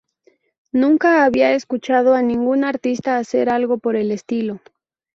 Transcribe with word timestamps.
Nunca 0.71 1.25
había 1.25 1.51
escuchado 1.53 2.15
a 2.15 2.23
ningún 2.23 2.63
artista 2.63 3.19
hacer 3.19 3.51
algo 3.51 3.77
por 3.77 3.95
el 3.95 4.09
estilo. 4.09 4.59